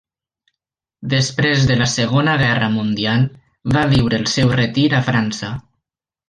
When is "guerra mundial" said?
2.43-3.27